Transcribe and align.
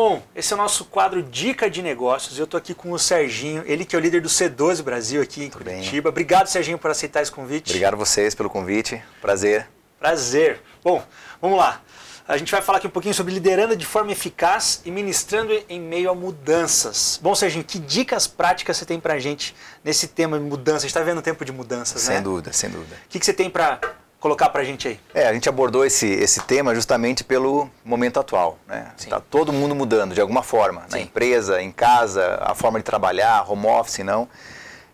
Bom, 0.00 0.22
esse 0.32 0.52
é 0.52 0.54
o 0.54 0.56
nosso 0.56 0.84
quadro 0.84 1.20
Dica 1.24 1.68
de 1.68 1.82
Negócios. 1.82 2.38
Eu 2.38 2.44
estou 2.44 2.56
aqui 2.56 2.72
com 2.72 2.92
o 2.92 2.98
Serginho, 3.00 3.64
ele 3.66 3.84
que 3.84 3.96
é 3.96 3.98
o 3.98 4.00
líder 4.00 4.20
do 4.20 4.28
C12 4.28 4.80
Brasil 4.80 5.20
aqui 5.20 5.42
em 5.42 5.50
Tudo 5.50 5.64
Curitiba. 5.64 6.02
bem. 6.02 6.08
Obrigado, 6.10 6.46
Serginho, 6.46 6.78
por 6.78 6.88
aceitar 6.88 7.20
esse 7.20 7.32
convite. 7.32 7.70
Obrigado 7.70 7.94
a 7.94 7.96
vocês 7.96 8.32
pelo 8.32 8.48
convite. 8.48 9.02
Prazer. 9.20 9.66
Prazer. 9.98 10.62
Bom, 10.84 11.02
vamos 11.42 11.58
lá. 11.58 11.82
A 12.28 12.36
gente 12.36 12.52
vai 12.52 12.62
falar 12.62 12.78
aqui 12.78 12.86
um 12.86 12.90
pouquinho 12.90 13.12
sobre 13.12 13.34
liderando 13.34 13.74
de 13.74 13.84
forma 13.84 14.12
eficaz 14.12 14.82
e 14.84 14.90
ministrando 14.92 15.52
em 15.68 15.80
meio 15.80 16.10
a 16.10 16.14
mudanças. 16.14 17.18
Bom, 17.20 17.34
Serginho, 17.34 17.64
que 17.64 17.80
dicas 17.80 18.28
práticas 18.28 18.76
você 18.76 18.84
tem 18.84 19.00
pra 19.00 19.18
gente 19.18 19.52
nesse 19.82 20.06
tema 20.06 20.38
de 20.38 20.44
mudança? 20.44 20.76
A 20.76 20.80
gente 20.82 20.90
está 20.90 21.02
vendo 21.02 21.18
um 21.18 21.22
tempo 21.22 21.44
de 21.44 21.50
mudanças, 21.50 22.02
Sem 22.02 22.14
né? 22.14 22.20
dúvida, 22.20 22.52
sem 22.52 22.70
dúvida. 22.70 22.94
O 23.04 23.08
que, 23.08 23.18
que 23.18 23.26
você 23.26 23.32
tem 23.34 23.50
para 23.50 23.80
colocar 24.20 24.48
pra 24.48 24.64
gente 24.64 24.88
aí? 24.88 25.00
É, 25.14 25.28
a 25.28 25.32
gente 25.32 25.48
abordou 25.48 25.84
esse, 25.84 26.06
esse 26.06 26.40
tema 26.40 26.74
justamente 26.74 27.22
pelo 27.24 27.70
momento 27.84 28.20
atual. 28.20 28.58
Né? 28.66 28.90
Sim. 28.96 29.10
Tá 29.10 29.20
todo 29.20 29.52
mundo 29.52 29.74
mudando 29.74 30.14
de 30.14 30.20
alguma 30.20 30.42
forma. 30.42 30.82
Na 30.90 30.98
Sim. 30.98 31.04
empresa, 31.04 31.62
em 31.62 31.70
casa, 31.70 32.38
a 32.40 32.54
forma 32.54 32.78
de 32.78 32.84
trabalhar, 32.84 33.50
home 33.50 33.66
office, 33.66 33.98
não. 33.98 34.28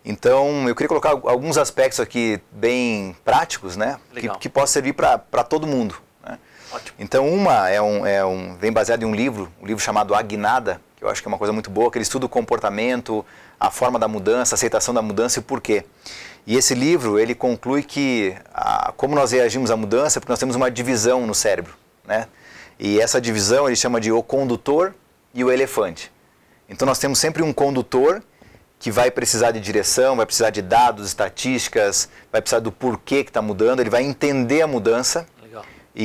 Então, 0.03 0.69
eu 0.69 0.75
queria 0.75 0.87
colocar 0.87 1.09
alguns 1.09 1.57
aspectos 1.57 1.99
aqui 1.99 2.39
bem 2.51 3.15
práticos, 3.25 3.75
né? 3.75 3.97
Que, 4.13 4.29
que 4.37 4.47
possam 4.47 4.67
servir 4.67 4.93
para 4.93 5.17
todo 5.43 5.65
mundo. 5.65 5.95
Né? 6.23 6.37
Ótimo. 6.71 6.95
Então, 6.99 7.27
uma 7.27 7.69
é 7.69 7.81
um, 7.81 8.05
é 8.05 8.23
um, 8.23 8.55
vem 8.55 8.71
baseado 8.71 9.01
em 9.01 9.05
um 9.05 9.15
livro, 9.15 9.51
um 9.59 9.65
livro 9.65 9.83
chamado 9.83 10.13
Agnada, 10.13 10.79
que 10.95 11.03
eu 11.03 11.09
acho 11.09 11.23
que 11.23 11.27
é 11.27 11.29
uma 11.29 11.39
coisa 11.39 11.51
muito 11.51 11.71
boa, 11.71 11.89
que 11.89 11.97
ele 11.97 12.03
estuda 12.03 12.27
o 12.27 12.29
comportamento, 12.29 13.25
a 13.59 13.71
forma 13.71 13.97
da 13.99 14.07
mudança, 14.07 14.53
a 14.53 14.57
aceitação 14.57 14.93
da 14.93 15.01
mudança 15.01 15.39
e 15.39 15.41
o 15.41 15.43
porquê. 15.43 15.85
E 16.47 16.55
esse 16.55 16.75
livro, 16.75 17.17
ele 17.19 17.33
conclui 17.33 17.81
que 17.81 18.35
a, 18.53 18.93
como 18.95 19.15
nós 19.15 19.31
reagimos 19.31 19.71
à 19.71 19.75
mudança, 19.77 20.17
é 20.17 20.19
porque 20.19 20.31
nós 20.31 20.39
temos 20.39 20.55
uma 20.55 20.69
divisão 20.69 21.25
no 21.25 21.33
cérebro, 21.33 21.73
né? 22.07 22.27
E 22.77 22.99
essa 22.99 23.19
divisão 23.21 23.67
ele 23.67 23.75
chama 23.75 23.99
de 24.01 24.11
o 24.11 24.21
condutor 24.21 24.93
e 25.33 25.43
o 25.43 25.51
elefante. 25.51 26.11
Então 26.69 26.85
nós 26.85 26.99
temos 26.99 27.17
sempre 27.19 27.41
um 27.41 27.53
condutor 27.53 28.21
que 28.77 28.91
vai 28.91 29.09
precisar 29.09 29.51
de 29.51 29.59
direção, 29.59 30.15
vai 30.17 30.25
precisar 30.25 30.49
de 30.49 30.61
dados, 30.61 31.07
estatísticas, 31.07 32.09
vai 32.31 32.41
precisar 32.41 32.59
do 32.59 32.71
porquê 32.71 33.23
que 33.23 33.29
está 33.29 33.41
mudando, 33.41 33.79
ele 33.79 33.89
vai 33.89 34.03
entender 34.03 34.61
a 34.61 34.67
mudança 34.67 35.25
e, 35.95 36.03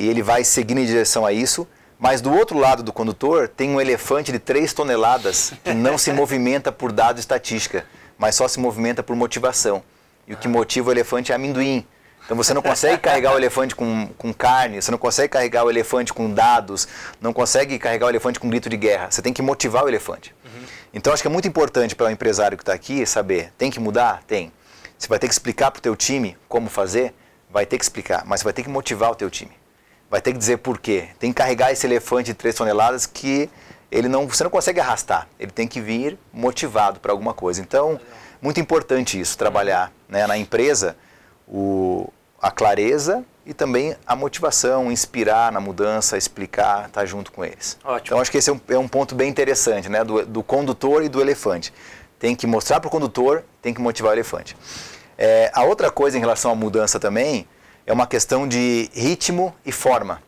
e- 0.00 0.04
e 0.04 0.08
ele 0.08 0.22
vai 0.22 0.42
seguindo 0.44 0.78
em 0.78 0.86
direção 0.86 1.24
a 1.24 1.32
isso. 1.32 1.66
Mas 1.98 2.20
do 2.20 2.32
outro 2.32 2.58
lado 2.58 2.82
do 2.82 2.92
condutor 2.92 3.48
tem 3.48 3.70
um 3.70 3.80
elefante 3.80 4.30
de 4.30 4.38
3 4.38 4.72
toneladas 4.72 5.54
que 5.64 5.72
não 5.72 5.96
se 5.96 6.12
movimenta 6.14 6.70
por 6.70 6.92
dado 6.92 7.18
estatística, 7.18 7.86
mas 8.18 8.34
só 8.34 8.46
se 8.46 8.60
movimenta 8.60 9.02
por 9.02 9.16
motivação. 9.16 9.82
E 10.26 10.34
o 10.34 10.36
que 10.36 10.48
motiva 10.48 10.90
o 10.90 10.92
elefante 10.92 11.32
é 11.32 11.34
amendoim. 11.34 11.86
Então 12.24 12.36
você 12.36 12.52
não 12.52 12.60
consegue 12.60 12.98
carregar 12.98 13.34
o 13.34 13.38
elefante 13.38 13.74
com, 13.74 14.08
com 14.18 14.34
carne, 14.34 14.82
você 14.82 14.90
não 14.90 14.98
consegue 14.98 15.28
carregar 15.28 15.64
o 15.64 15.70
elefante 15.70 16.12
com 16.12 16.28
dados, 16.28 16.88
não 17.20 17.32
consegue 17.32 17.78
carregar 17.78 18.06
o 18.06 18.08
elefante 18.10 18.40
com 18.40 18.50
grito 18.50 18.68
de 18.68 18.76
guerra. 18.76 19.10
Você 19.10 19.22
tem 19.22 19.32
que 19.32 19.40
motivar 19.40 19.84
o 19.84 19.88
elefante. 19.88 20.34
Então 20.92 21.12
acho 21.12 21.22
que 21.22 21.28
é 21.28 21.30
muito 21.30 21.46
importante 21.46 21.94
para 21.94 22.06
o 22.06 22.10
empresário 22.10 22.56
que 22.56 22.62
está 22.62 22.72
aqui 22.72 23.06
saber, 23.06 23.52
tem 23.56 23.70
que 23.70 23.78
mudar? 23.78 24.22
Tem. 24.26 24.52
Você 24.98 25.08
vai 25.08 25.18
ter 25.18 25.28
que 25.28 25.34
explicar 25.34 25.70
para 25.70 25.78
o 25.78 25.82
teu 25.82 25.94
time 25.94 26.36
como 26.48 26.68
fazer? 26.68 27.14
Vai 27.50 27.64
ter 27.64 27.78
que 27.78 27.84
explicar, 27.84 28.24
mas 28.26 28.40
você 28.40 28.44
vai 28.44 28.52
ter 28.52 28.62
que 28.62 28.68
motivar 28.68 29.10
o 29.12 29.14
teu 29.14 29.30
time. 29.30 29.52
Vai 30.10 30.20
ter 30.20 30.32
que 30.32 30.38
dizer 30.38 30.58
por 30.58 30.78
quê. 30.78 31.08
Tem 31.18 31.32
que 31.32 31.36
carregar 31.36 31.72
esse 31.72 31.86
elefante 31.86 32.26
de 32.26 32.34
3 32.34 32.54
toneladas 32.54 33.06
que 33.06 33.50
ele 33.90 34.08
não, 34.08 34.26
você 34.26 34.44
não 34.44 34.50
consegue 34.50 34.80
arrastar. 34.80 35.28
Ele 35.38 35.50
tem 35.50 35.66
que 35.66 35.80
vir 35.80 36.18
motivado 36.32 37.00
para 37.00 37.12
alguma 37.12 37.34
coisa. 37.34 37.60
Então, 37.60 38.00
muito 38.40 38.60
importante 38.60 39.18
isso, 39.18 39.36
trabalhar 39.36 39.92
né, 40.08 40.26
na 40.26 40.36
empresa 40.36 40.96
o, 41.46 42.08
a 42.40 42.50
clareza 42.50 43.24
e 43.44 43.54
também 43.54 43.96
a 44.06 44.16
motivação, 44.16 44.90
inspirar 44.90 45.52
na 45.52 45.60
mudança, 45.60 46.18
explicar, 46.18 46.86
estar 46.86 47.06
junto 47.06 47.30
com 47.30 47.44
eles. 47.44 47.78
Ótimo. 47.84 48.06
Então, 48.06 48.20
acho 48.20 48.30
que 48.30 48.38
esse 48.38 48.50
é 48.50 48.52
um, 48.52 48.60
é 48.68 48.78
um 48.78 48.88
ponto 48.88 49.14
bem 49.14 49.28
interessante, 49.30 49.88
né, 49.88 50.02
do, 50.02 50.26
do 50.26 50.42
condutor 50.42 51.04
e 51.04 51.08
do 51.08 51.20
elefante. 51.20 51.72
Tem 52.18 52.34
que 52.34 52.46
mostrar 52.46 52.80
para 52.80 52.88
o 52.88 52.90
condutor, 52.90 53.44
tem 53.62 53.72
que 53.72 53.80
motivar 53.80 54.10
o 54.10 54.14
elefante. 54.14 54.56
É, 55.16 55.50
a 55.54 55.62
outra 55.64 55.90
coisa 55.90 56.16
em 56.16 56.20
relação 56.20 56.50
à 56.50 56.54
mudança 56.54 56.98
também 56.98 57.46
é 57.86 57.92
uma 57.92 58.06
questão 58.06 58.48
de 58.48 58.90
ritmo 58.92 59.54
e 59.64 59.70
forma. 59.70 60.20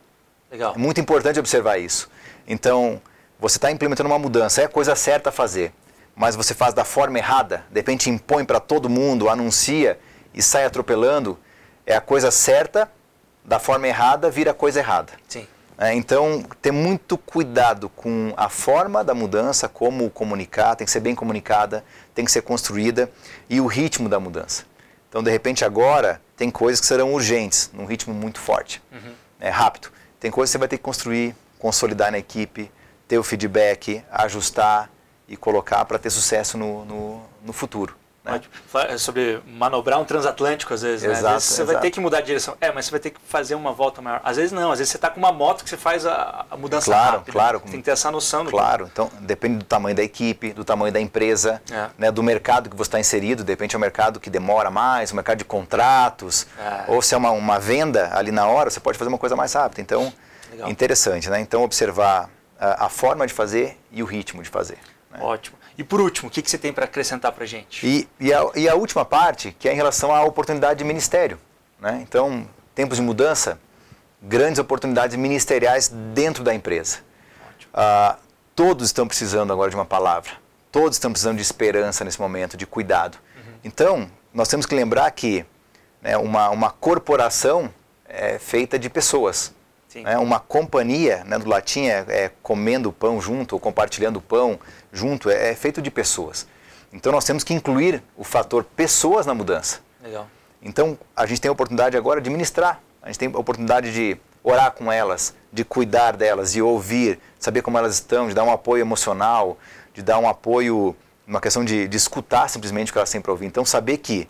Legal. 0.49 0.73
É 0.75 0.77
muito 0.77 0.99
importante 0.99 1.39
observar 1.39 1.77
isso. 1.77 2.09
Então, 2.47 3.01
você 3.39 3.57
está 3.57 3.69
implementando 3.69 4.09
uma 4.09 4.17
mudança, 4.17 4.61
é 4.61 4.65
a 4.65 4.69
coisa 4.69 4.95
certa 4.95 5.29
a 5.29 5.31
fazer, 5.31 5.73
mas 6.15 6.35
você 6.35 6.53
faz 6.53 6.73
da 6.73 6.83
forma 6.83 7.17
errada, 7.17 7.63
de 7.69 7.79
repente 7.79 8.09
impõe 8.09 8.43
para 8.43 8.59
todo 8.59 8.89
mundo, 8.89 9.29
anuncia 9.29 9.99
e 10.33 10.41
sai 10.41 10.65
atropelando, 10.65 11.37
é 11.85 11.95
a 11.95 12.01
coisa 12.01 12.31
certa, 12.31 12.89
da 13.43 13.59
forma 13.59 13.87
errada, 13.87 14.29
vira 14.29 14.51
a 14.51 14.53
coisa 14.53 14.79
errada. 14.79 15.13
Sim. 15.27 15.47
É, 15.77 15.93
então, 15.93 16.43
ter 16.61 16.71
muito 16.71 17.17
cuidado 17.17 17.87
com 17.87 18.33
a 18.35 18.49
forma 18.49 19.01
da 19.01 19.13
mudança, 19.13 19.69
como 19.69 20.09
comunicar, 20.09 20.75
tem 20.75 20.83
que 20.83 20.91
ser 20.91 20.99
bem 20.99 21.15
comunicada, 21.15 21.85
tem 22.13 22.25
que 22.25 22.31
ser 22.31 22.41
construída, 22.41 23.09
e 23.49 23.61
o 23.61 23.65
ritmo 23.65 24.09
da 24.09 24.19
mudança. 24.19 24.65
Então, 25.09 25.23
de 25.23 25.31
repente, 25.31 25.65
agora, 25.65 26.21
tem 26.37 26.49
coisas 26.51 26.79
que 26.79 26.85
serão 26.85 27.13
urgentes, 27.13 27.69
num 27.73 27.85
ritmo 27.85 28.13
muito 28.13 28.39
forte, 28.39 28.81
é 29.39 29.49
rápido. 29.49 29.91
Tem 30.19 30.29
coisas 30.29 30.49
que 30.49 30.53
você 30.53 30.57
vai 30.59 30.67
ter 30.67 30.77
que 30.77 30.83
construir, 30.83 31.35
consolidar 31.57 32.11
na 32.11 32.19
equipe, 32.19 32.71
ter 33.07 33.17
o 33.17 33.23
feedback, 33.23 34.03
ajustar 34.11 34.89
e 35.27 35.35
colocar 35.35 35.83
para 35.85 35.97
ter 35.97 36.09
sucesso 36.09 36.57
no, 36.57 36.85
no, 36.85 37.21
no 37.43 37.53
futuro. 37.53 37.95
Né? 38.23 38.41
Fa- 38.67 38.97
Sobre 38.97 39.41
manobrar 39.47 39.99
um 39.99 40.05
transatlântico, 40.05 40.73
às 40.73 40.81
vezes. 40.81 41.03
né? 41.03 41.11
Às 41.13 41.19
Exato, 41.19 41.33
vezes 41.35 41.49
você 41.49 41.63
vai 41.63 41.73
exato. 41.75 41.81
ter 41.85 41.91
que 41.91 41.99
mudar 41.99 42.21
de 42.21 42.27
direção. 42.27 42.55
É, 42.59 42.71
mas 42.71 42.85
você 42.85 42.91
vai 42.91 42.99
ter 42.99 43.09
que 43.11 43.19
fazer 43.27 43.55
uma 43.55 43.71
volta 43.71 44.01
maior. 44.01 44.21
Às 44.23 44.37
vezes 44.37 44.51
não, 44.51 44.71
às 44.71 44.79
vezes 44.79 44.91
você 44.91 44.97
está 44.97 45.09
com 45.09 45.19
uma 45.19 45.31
moto 45.31 45.63
que 45.63 45.69
você 45.69 45.77
faz 45.77 46.05
a, 46.05 46.45
a 46.51 46.57
mudança 46.57 46.85
Claro, 46.85 47.11
rápida. 47.17 47.31
claro. 47.31 47.59
Tem 47.61 47.71
que 47.79 47.83
ter 47.83 47.91
essa 47.91 48.11
noção 48.11 48.43
do 48.43 48.51
Claro, 48.51 48.89
então 48.91 49.09
depende 49.21 49.57
do 49.59 49.65
tamanho 49.65 49.95
da 49.95 50.03
equipe, 50.03 50.51
do 50.53 50.63
tamanho 50.65 50.91
da 50.91 50.99
empresa, 50.99 51.61
É. 51.71 51.89
né, 51.97 52.11
do 52.11 52.21
mercado 52.21 52.69
que 52.69 52.75
você 52.75 52.87
está 52.89 52.99
inserido. 52.99 53.43
De 53.43 53.51
repente 53.51 53.75
é 53.75 53.77
um 53.77 53.81
mercado 53.81 54.19
que 54.19 54.29
demora 54.29 54.69
mais, 54.69 55.11
um 55.11 55.15
mercado 55.15 55.37
de 55.37 55.45
contratos, 55.45 56.47
É. 56.59 56.83
ou 56.91 57.01
se 57.01 57.13
é 57.13 57.17
uma, 57.17 57.31
uma 57.31 57.59
venda 57.59 58.09
ali 58.13 58.31
na 58.31 58.45
hora, 58.47 58.69
você 58.69 58.79
pode 58.79 58.97
fazer 58.97 59.09
uma 59.09 59.17
coisa 59.17 59.35
mais 59.35 59.53
rápida. 59.53 59.81
Então, 59.81 60.11
Legal. 60.51 60.69
interessante, 60.69 61.29
né? 61.29 61.39
Então, 61.39 61.63
observar 61.63 62.29
a, 62.59 62.85
a 62.85 62.89
forma 62.89 63.25
de 63.25 63.33
fazer 63.33 63.77
e 63.91 64.01
o 64.03 64.05
ritmo 64.05 64.41
de 64.43 64.49
fazer. 64.49 64.77
né? 65.11 65.19
Ótimo. 65.21 65.57
E 65.79 65.83
por 65.83 66.01
último, 66.01 66.27
o 66.27 66.29
que, 66.29 66.41
que 66.41 66.51
você 66.51 66.57
tem 66.57 66.73
para 66.73 66.83
acrescentar 66.83 67.31
para 67.31 67.45
gente? 67.45 67.87
E, 67.87 68.09
e, 68.19 68.33
a, 68.33 68.45
e 68.53 68.67
a 68.67 68.75
última 68.75 69.05
parte, 69.05 69.55
que 69.57 69.69
é 69.69 69.71
em 69.71 69.75
relação 69.77 70.13
à 70.13 70.21
oportunidade 70.25 70.79
de 70.79 70.83
ministério. 70.83 71.39
Né? 71.79 72.01
Então, 72.03 72.45
tempos 72.75 72.97
de 72.97 73.01
mudança, 73.01 73.57
grandes 74.21 74.59
oportunidades 74.59 75.15
ministeriais 75.15 75.87
dentro 76.13 76.43
da 76.43 76.53
empresa. 76.53 76.97
Ah, 77.73 78.17
todos 78.53 78.89
estão 78.89 79.07
precisando 79.07 79.53
agora 79.53 79.69
de 79.69 79.77
uma 79.77 79.85
palavra. 79.85 80.31
Todos 80.69 80.97
estão 80.97 81.13
precisando 81.13 81.37
de 81.37 81.43
esperança 81.43 82.03
nesse 82.03 82.19
momento, 82.19 82.57
de 82.57 82.65
cuidado. 82.65 83.17
Então, 83.63 84.11
nós 84.33 84.49
temos 84.49 84.65
que 84.65 84.75
lembrar 84.75 85.09
que 85.11 85.45
né, 86.01 86.17
uma, 86.17 86.49
uma 86.49 86.71
corporação 86.71 87.73
é 88.05 88.37
feita 88.37 88.77
de 88.77 88.89
pessoas. 88.89 89.53
Né? 89.95 90.17
Uma 90.17 90.39
companhia, 90.39 91.23
né, 91.25 91.39
do 91.39 91.49
latim 91.49 91.87
é, 91.87 92.05
é 92.07 92.31
comendo 92.43 92.91
pão 92.91 93.19
junto 93.19 93.53
ou 93.53 93.59
compartilhando 93.59 94.21
pão 94.21 94.59
junto, 94.93 95.29
é, 95.29 95.49
é 95.49 95.55
feito 95.55 95.81
de 95.81 95.89
pessoas. 95.89 96.47
Então, 96.93 97.11
nós 97.11 97.23
temos 97.23 97.43
que 97.43 97.53
incluir 97.53 98.03
o 98.15 98.23
fator 98.23 98.63
pessoas 98.63 99.25
na 99.25 99.33
mudança. 99.33 99.79
Legal. 100.03 100.27
Então, 100.61 100.97
a 101.15 101.25
gente 101.25 101.41
tem 101.41 101.49
a 101.49 101.51
oportunidade 101.51 101.97
agora 101.97 102.21
de 102.21 102.29
ministrar. 102.29 102.81
A 103.01 103.07
gente 103.07 103.19
tem 103.19 103.31
a 103.33 103.37
oportunidade 103.37 103.93
de 103.93 104.17
orar 104.43 104.71
com 104.71 104.91
elas, 104.91 105.35
de 105.51 105.63
cuidar 105.63 106.15
delas, 106.15 106.53
de 106.53 106.61
ouvir, 106.61 107.19
saber 107.39 107.61
como 107.61 107.77
elas 107.77 107.95
estão, 107.95 108.27
de 108.27 108.33
dar 108.33 108.43
um 108.43 108.51
apoio 108.51 108.81
emocional, 108.81 109.57
de 109.93 110.01
dar 110.01 110.19
um 110.19 110.27
apoio, 110.27 110.95
uma 111.27 111.41
questão 111.41 111.63
de, 111.63 111.87
de 111.87 111.97
escutar 111.97 112.49
simplesmente 112.49 112.89
o 112.89 112.93
que 112.93 112.99
elas 112.99 113.09
têm 113.09 113.21
para 113.21 113.31
ouvir. 113.31 113.45
Então, 113.45 113.65
saber 113.65 113.97
que 113.97 114.27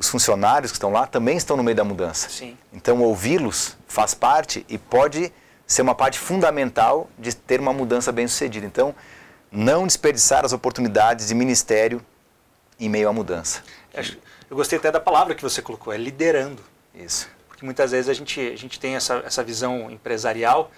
os 0.00 0.08
funcionários 0.08 0.72
que 0.72 0.76
estão 0.76 0.90
lá 0.90 1.06
também 1.06 1.36
estão 1.36 1.58
no 1.58 1.62
meio 1.62 1.76
da 1.76 1.84
mudança. 1.84 2.30
Sim. 2.30 2.56
Então, 2.72 3.02
ouvi-los 3.02 3.76
faz 3.86 4.14
parte 4.14 4.64
e 4.66 4.78
pode 4.78 5.30
ser 5.66 5.82
uma 5.82 5.94
parte 5.94 6.18
fundamental 6.18 7.06
de 7.18 7.36
ter 7.36 7.60
uma 7.60 7.70
mudança 7.70 8.10
bem 8.10 8.26
sucedida. 8.26 8.64
Então, 8.64 8.94
não 9.52 9.86
desperdiçar 9.86 10.42
as 10.42 10.54
oportunidades 10.54 11.28
de 11.28 11.34
ministério 11.34 12.00
em 12.78 12.88
meio 12.88 13.10
à 13.10 13.12
mudança. 13.12 13.62
Eu 14.48 14.56
gostei 14.56 14.78
até 14.78 14.90
da 14.90 15.00
palavra 15.00 15.34
que 15.34 15.42
você 15.42 15.60
colocou, 15.60 15.92
é 15.92 15.98
liderando. 15.98 16.62
Isso. 16.94 17.28
Porque 17.46 17.62
muitas 17.62 17.90
vezes 17.90 18.08
a 18.08 18.14
gente, 18.14 18.40
a 18.40 18.56
gente 18.56 18.80
tem 18.80 18.96
essa, 18.96 19.22
essa 19.26 19.44
visão 19.44 19.90
empresarial 19.90 20.70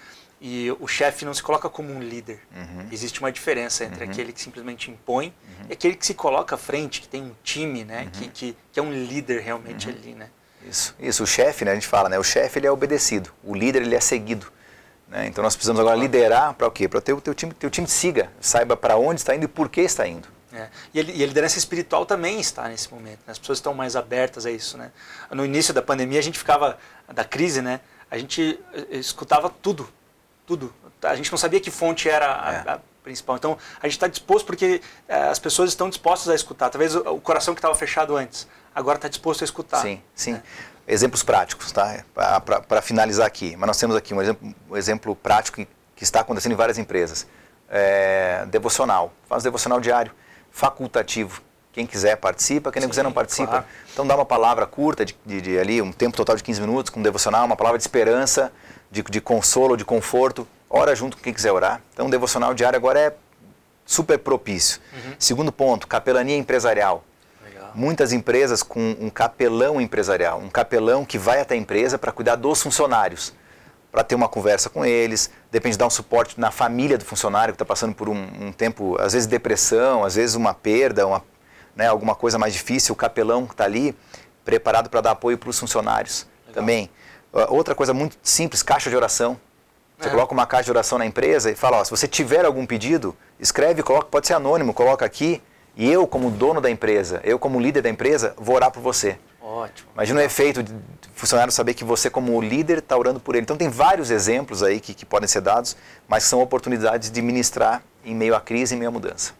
e 0.45 0.69
o 0.77 0.87
chefe 0.89 1.23
não 1.23 1.33
se 1.33 1.41
coloca 1.41 1.69
como 1.69 1.93
um 1.93 2.01
líder. 2.01 2.41
Uhum. 2.53 2.89
Existe 2.91 3.21
uma 3.21 3.31
diferença 3.31 3.85
entre 3.85 4.03
aquele 4.03 4.33
que 4.33 4.41
simplesmente 4.41 4.91
impõe 4.91 5.33
e 5.69 5.71
aquele 5.71 5.95
que 5.95 6.05
se 6.05 6.13
coloca 6.13 6.55
à 6.55 6.57
frente, 6.57 6.99
que 6.99 7.07
tem 7.07 7.23
um 7.23 7.31
time, 7.41 7.85
né? 7.85 8.03
Uhum. 8.03 8.09
Que, 8.11 8.27
que, 8.27 8.57
que 8.73 8.77
é 8.77 8.83
um 8.83 8.91
líder 8.91 9.39
realmente 9.39 9.89
ali, 9.89 10.13
né? 10.13 10.29
Isso, 10.69 10.93
isso. 10.99 11.23
O 11.23 11.27
chefe, 11.27 11.63
né, 11.63 11.71
a 11.71 11.75
gente 11.75 11.87
fala, 11.87 12.09
né, 12.09 12.19
o 12.19 12.23
chefe 12.23 12.59
ele 12.59 12.67
é 12.67 12.71
obedecido, 12.71 13.31
o 13.41 13.55
líder 13.55 13.83
ele 13.83 13.95
é 13.95 14.01
seguido. 14.01 14.51
Né? 15.07 15.27
Então 15.27 15.41
nós 15.41 15.55
precisamos 15.55 15.79
agora 15.79 15.95
liderar 15.95 16.53
para 16.55 16.67
o 16.67 16.71
quê? 16.71 16.89
Para 16.89 16.97
o 16.97 17.01
teu, 17.01 17.21
teu 17.21 17.33
time, 17.33 17.53
teu 17.53 17.69
time 17.69 17.87
siga, 17.87 18.29
saiba 18.41 18.75
para 18.75 18.97
onde 18.97 19.21
está 19.21 19.33
indo 19.33 19.45
e 19.45 19.47
por 19.47 19.69
que 19.69 19.79
está 19.79 20.05
indo. 20.05 20.27
É. 20.51 20.67
E, 20.93 20.99
a, 20.99 21.03
e 21.03 21.23
a 21.23 21.25
liderança 21.25 21.57
espiritual 21.57 22.05
também 22.05 22.41
está 22.41 22.67
nesse 22.67 22.93
momento. 22.93 23.19
né? 23.19 23.31
As 23.31 23.39
pessoas 23.39 23.59
estão 23.59 23.73
mais 23.73 23.95
abertas 23.95 24.45
a 24.45 24.51
isso, 24.51 24.77
né? 24.77 24.91
No 25.31 25.45
início 25.45 25.73
da 25.73 25.81
pandemia 25.81 26.19
a 26.19 26.23
gente 26.23 26.37
ficava 26.37 26.77
da 27.13 27.23
crise, 27.23 27.61
né? 27.61 27.79
A 28.11 28.17
gente 28.17 28.59
eh, 28.73 28.97
escutava 28.97 29.49
tudo 29.49 29.89
tudo. 30.45 30.73
A 31.01 31.15
gente 31.15 31.31
não 31.31 31.37
sabia 31.37 31.59
que 31.59 31.71
fonte 31.71 32.09
era 32.09 32.25
a, 32.25 32.53
é. 32.53 32.69
a 32.71 32.79
principal. 33.03 33.35
Então, 33.35 33.57
a 33.81 33.87
gente 33.87 33.97
está 33.97 34.07
disposto 34.07 34.45
porque 34.45 34.81
é, 35.07 35.23
as 35.23 35.37
pessoas 35.37 35.69
estão 35.69 35.89
dispostas 35.89 36.29
a 36.29 36.35
escutar. 36.35 36.69
Talvez 36.69 36.95
o, 36.95 36.99
o 37.15 37.21
coração 37.21 37.53
que 37.53 37.59
estava 37.59 37.75
fechado 37.75 38.15
antes, 38.15 38.47
agora 38.73 38.97
está 38.97 39.07
disposto 39.07 39.41
a 39.41 39.45
escutar. 39.45 39.81
Sim, 39.81 40.01
sim. 40.15 40.33
É. 40.35 40.41
Exemplos 40.85 41.23
práticos, 41.23 41.71
tá? 41.71 42.03
Para 42.67 42.81
finalizar 42.81 43.25
aqui. 43.25 43.55
Mas 43.55 43.67
nós 43.67 43.77
temos 43.77 43.95
aqui 43.95 44.13
um 44.13 44.21
exemplo, 44.21 44.55
um 44.69 44.75
exemplo 44.75 45.15
prático 45.15 45.57
que, 45.57 45.67
que 45.95 46.03
está 46.03 46.21
acontecendo 46.21 46.51
em 46.53 46.55
várias 46.55 46.77
empresas. 46.77 47.27
É, 47.69 48.45
devocional. 48.47 49.13
Faz 49.27 49.43
devocional 49.43 49.79
diário, 49.79 50.11
facultativo. 50.51 51.41
Quem 51.73 51.87
quiser 51.87 52.15
participa, 52.17 52.71
quem 52.71 52.83
não 52.83 52.87
quiser 52.87 53.03
não 53.03 53.11
participa. 53.11 53.47
Claro. 53.47 53.65
Então 53.91 54.05
dá 54.05 54.15
uma 54.15 54.25
palavra 54.25 54.67
curta, 54.67 55.03
de, 55.03 55.17
de, 55.25 55.41
de, 55.41 55.59
ali, 55.59 55.81
um 55.81 55.91
tempo 55.91 56.15
total 56.15 56.35
de 56.35 56.43
15 56.43 56.61
minutos, 56.61 56.91
com 56.91 57.01
devocional, 57.01 57.45
uma 57.45 57.55
palavra 57.55 57.79
de 57.79 57.83
esperança, 57.83 58.53
de, 58.91 59.01
de 59.01 59.19
consolo, 59.19 59.75
de 59.75 59.83
conforto. 59.83 60.47
Ora 60.69 60.95
junto 60.95 61.17
com 61.17 61.23
quem 61.23 61.33
quiser 61.33 61.51
orar. 61.51 61.81
Então 61.91 62.05
o 62.05 62.11
devocional 62.11 62.53
diário 62.53 62.77
agora 62.77 62.99
é 62.99 63.13
super 63.83 64.19
propício. 64.19 64.79
Uhum. 64.93 65.13
Segundo 65.17 65.51
ponto, 65.51 65.87
capelania 65.87 66.37
empresarial. 66.37 67.03
Legal. 67.43 67.71
Muitas 67.73 68.13
empresas 68.13 68.61
com 68.61 68.95
um 68.99 69.09
capelão 69.09 69.81
empresarial, 69.81 70.39
um 70.39 70.49
capelão 70.51 71.03
que 71.03 71.17
vai 71.17 71.41
até 71.41 71.55
a 71.55 71.57
empresa 71.57 71.97
para 71.97 72.11
cuidar 72.11 72.35
dos 72.35 72.61
funcionários, 72.61 73.33
para 73.91 74.03
ter 74.03 74.13
uma 74.13 74.27
conversa 74.27 74.69
com 74.69 74.85
eles, 74.85 75.29
depende 75.51 75.73
de 75.73 75.79
dar 75.79 75.87
um 75.87 75.91
suporte 75.91 76.39
na 76.39 76.49
família 76.49 76.97
do 76.97 77.05
funcionário 77.05 77.51
que 77.51 77.55
está 77.55 77.65
passando 77.65 77.93
por 77.93 78.09
um, 78.09 78.27
um, 78.41 78.51
tempo, 78.51 78.95
às 78.99 79.13
vezes 79.13 79.27
depressão, 79.27 80.03
às 80.03 80.15
vezes 80.15 80.35
uma 80.35 80.53
perda, 80.53 81.05
uma, 81.05 81.23
né, 81.75 81.87
alguma 81.87 82.15
coisa 82.15 82.37
mais 82.37 82.53
difícil, 82.53 82.93
o 82.93 82.95
capelão 82.95 83.45
está 83.45 83.63
ali 83.63 83.95
preparado 84.45 84.89
para 84.89 85.01
dar 85.01 85.11
apoio 85.11 85.37
para 85.37 85.49
os 85.49 85.59
funcionários 85.59 86.27
Legal. 86.47 86.61
também. 86.61 86.89
Outra 87.49 87.73
coisa 87.73 87.93
muito 87.93 88.17
simples, 88.21 88.61
caixa 88.61 88.89
de 88.89 88.95
oração. 88.95 89.39
Você 89.97 90.07
é. 90.07 90.11
coloca 90.11 90.33
uma 90.33 90.45
caixa 90.45 90.65
de 90.65 90.71
oração 90.71 90.97
na 90.97 91.05
empresa 91.05 91.49
e 91.49 91.55
fala, 91.55 91.77
ó, 91.77 91.83
se 91.83 91.89
você 91.89 92.07
tiver 92.07 92.45
algum 92.45 92.65
pedido, 92.65 93.15
escreve, 93.39 93.81
coloca, 93.81 94.07
pode 94.07 94.27
ser 94.27 94.33
anônimo, 94.33 94.73
coloca 94.73 95.05
aqui 95.05 95.41
e 95.75 95.91
eu 95.91 96.05
como 96.05 96.29
dono 96.29 96.61
da 96.61 96.69
empresa, 96.69 97.19
eu 97.23 97.39
como 97.39 97.59
líder 97.59 97.81
da 97.81 97.89
empresa, 97.89 98.33
vou 98.37 98.55
orar 98.55 98.69
por 98.69 98.81
você. 98.81 99.17
Ótimo. 99.41 99.89
Imagina 99.93 100.19
o 100.19 100.23
efeito 100.23 100.61
de 100.61 100.73
funcionário 101.15 101.51
saber 101.51 101.73
que 101.73 101.83
você 101.83 102.09
como 102.09 102.39
líder 102.41 102.79
está 102.79 102.97
orando 102.97 103.19
por 103.19 103.35
ele. 103.35 103.43
Então 103.43 103.57
tem 103.57 103.69
vários 103.69 104.11
exemplos 104.11 104.61
aí 104.61 104.79
que, 104.79 104.93
que 104.93 105.05
podem 105.05 105.27
ser 105.27 105.41
dados, 105.41 105.75
mas 106.07 106.23
são 106.23 106.41
oportunidades 106.41 107.11
de 107.11 107.21
ministrar 107.21 107.83
em 108.05 108.15
meio 108.15 108.35
à 108.35 108.41
crise, 108.41 108.75
em 108.75 108.77
meio 108.77 108.89
à 108.89 108.91
mudança. 108.91 109.33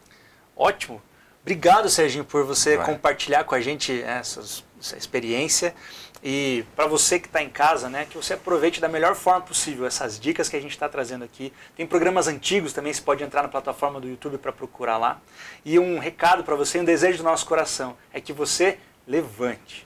Ótimo. 0.56 1.02
Obrigado, 1.44 1.90
Serginho, 1.90 2.24
por 2.24 2.46
você 2.46 2.78
Vai. 2.78 2.86
compartilhar 2.86 3.44
com 3.44 3.54
a 3.54 3.60
gente 3.60 4.02
essa, 4.02 4.42
essa 4.80 4.98
experiência. 4.98 5.76
E 6.24 6.64
para 6.74 6.88
você 6.88 7.20
que 7.20 7.28
está 7.28 7.44
em 7.44 7.50
casa, 7.50 7.90
né, 7.90 8.08
que 8.10 8.16
você 8.16 8.34
aproveite 8.34 8.80
da 8.80 8.88
melhor 8.88 9.14
forma 9.14 9.42
possível 9.42 9.86
essas 9.86 10.18
dicas 10.18 10.48
que 10.48 10.56
a 10.56 10.62
gente 10.62 10.72
está 10.72 10.88
trazendo 10.88 11.26
aqui. 11.26 11.52
Tem 11.76 11.86
programas 11.86 12.30
antigos 12.30 12.72
também, 12.72 12.94
você 12.94 13.02
pode 13.02 13.22
entrar 13.26 13.42
na 13.42 13.50
plataforma 13.50 14.00
do 14.00 14.08
YouTube 14.08 14.38
para 14.38 14.54
procurar 14.54 14.98
lá. 14.98 15.20
E 15.66 15.78
um 15.78 16.00
recado 16.00 16.46
para 16.46 16.56
você, 16.56 16.80
um 16.80 16.86
desejo 16.86 17.18
do 17.18 17.26
nosso 17.26 17.46
coração, 17.46 17.98
é 18.14 18.22
que 18.22 18.32
você 18.32 18.80
levante. 19.06 19.86